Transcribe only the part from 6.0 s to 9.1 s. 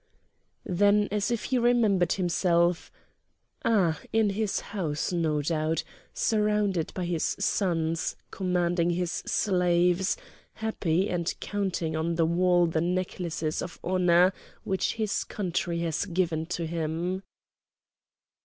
surrounded by his sons, commanding